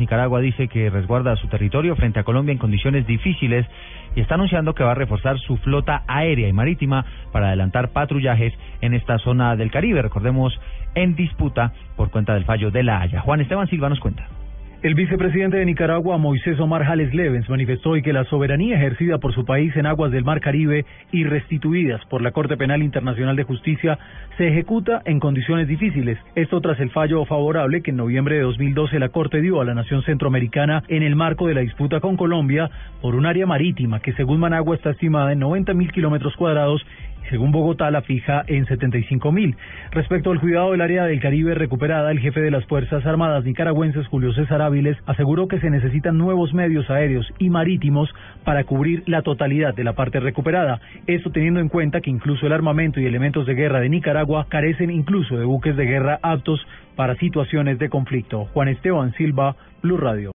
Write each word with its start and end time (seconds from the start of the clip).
Nicaragua 0.00 0.40
dice 0.40 0.66
que 0.66 0.90
resguarda 0.90 1.36
su 1.36 1.46
territorio 1.46 1.94
frente 1.94 2.18
a 2.18 2.24
Colombia 2.24 2.50
en 2.50 2.58
condiciones 2.58 3.06
difíciles 3.06 3.64
y 4.16 4.20
está 4.20 4.34
anunciando 4.34 4.74
que 4.74 4.82
va 4.82 4.90
a 4.90 4.96
reforzar 4.96 5.38
su 5.38 5.56
flota 5.58 6.02
aérea 6.08 6.48
y 6.48 6.52
marítima 6.52 7.04
para 7.30 7.46
adelantar 7.46 7.90
patrullajes 7.90 8.52
en 8.80 8.94
esta 8.94 9.18
zona 9.18 9.54
del 9.54 9.70
Caribe. 9.70 10.02
Recordemos, 10.02 10.52
en 10.96 11.14
disputa 11.14 11.72
por 11.94 12.10
cuenta 12.10 12.34
del 12.34 12.44
fallo 12.44 12.72
de 12.72 12.82
la 12.82 13.02
Haya. 13.02 13.20
Juan 13.20 13.40
Esteban 13.40 13.68
Silva 13.68 13.88
nos 13.88 14.00
cuenta. 14.00 14.26
El 14.84 14.94
vicepresidente 14.94 15.56
de 15.56 15.64
Nicaragua, 15.64 16.18
Moisés 16.18 16.60
Omar 16.60 16.84
Jales 16.84 17.14
Levens, 17.14 17.48
manifestó 17.48 17.92
hoy 17.92 18.02
que 18.02 18.12
la 18.12 18.24
soberanía 18.24 18.76
ejercida 18.76 19.16
por 19.16 19.32
su 19.32 19.46
país 19.46 19.74
en 19.76 19.86
aguas 19.86 20.12
del 20.12 20.24
Mar 20.24 20.42
Caribe 20.42 20.84
y 21.10 21.24
restituidas 21.24 22.04
por 22.10 22.20
la 22.20 22.32
Corte 22.32 22.58
Penal 22.58 22.82
Internacional 22.82 23.34
de 23.34 23.44
Justicia 23.44 23.98
se 24.36 24.46
ejecuta 24.46 25.00
en 25.06 25.20
condiciones 25.20 25.68
difíciles. 25.68 26.18
Esto 26.34 26.60
tras 26.60 26.78
el 26.80 26.90
fallo 26.90 27.24
favorable 27.24 27.80
que 27.80 27.92
en 27.92 27.96
noviembre 27.96 28.34
de 28.34 28.42
2012 28.42 28.98
la 28.98 29.08
Corte 29.08 29.40
dio 29.40 29.62
a 29.62 29.64
la 29.64 29.72
nación 29.72 30.02
centroamericana 30.02 30.82
en 30.88 31.02
el 31.02 31.16
marco 31.16 31.46
de 31.46 31.54
la 31.54 31.62
disputa 31.62 32.00
con 32.00 32.18
Colombia 32.18 32.70
por 33.00 33.14
un 33.14 33.24
área 33.24 33.46
marítima 33.46 34.00
que 34.00 34.12
según 34.12 34.38
Managua 34.38 34.76
está 34.76 34.90
estimada 34.90 35.32
en 35.32 35.38
90 35.38 35.72
mil 35.72 35.90
kilómetros 35.92 36.36
cuadrados 36.36 36.84
según 37.30 37.52
Bogotá 37.52 37.90
la 37.90 38.02
fija 38.02 38.44
en 38.46 38.66
75 38.66 39.32
mil. 39.32 39.56
Respecto 39.90 40.30
al 40.30 40.40
cuidado 40.40 40.72
del 40.72 40.80
área 40.80 41.04
del 41.04 41.20
Caribe 41.20 41.54
recuperada, 41.54 42.10
el 42.10 42.20
jefe 42.20 42.40
de 42.40 42.50
las 42.50 42.64
Fuerzas 42.66 43.04
Armadas 43.06 43.44
nicaragüenses, 43.44 44.06
Julio 44.08 44.32
César 44.32 44.62
Áviles, 44.62 44.96
aseguró 45.06 45.48
que 45.48 45.60
se 45.60 45.70
necesitan 45.70 46.18
nuevos 46.18 46.54
medios 46.54 46.88
aéreos 46.90 47.26
y 47.38 47.50
marítimos 47.50 48.08
para 48.44 48.64
cubrir 48.64 49.02
la 49.06 49.22
totalidad 49.22 49.74
de 49.74 49.84
la 49.84 49.94
parte 49.94 50.20
recuperada. 50.20 50.80
Esto 51.06 51.30
teniendo 51.30 51.60
en 51.60 51.68
cuenta 51.68 52.00
que 52.00 52.10
incluso 52.10 52.46
el 52.46 52.52
armamento 52.52 53.00
y 53.00 53.06
elementos 53.06 53.46
de 53.46 53.54
guerra 53.54 53.80
de 53.80 53.88
Nicaragua 53.88 54.46
carecen 54.48 54.90
incluso 54.90 55.36
de 55.36 55.44
buques 55.44 55.76
de 55.76 55.86
guerra 55.86 56.18
aptos 56.22 56.64
para 56.96 57.16
situaciones 57.16 57.78
de 57.78 57.88
conflicto. 57.88 58.46
Juan 58.46 58.68
Esteban 58.68 59.12
Silva, 59.14 59.56
Blue 59.82 59.96
Radio. 59.96 60.32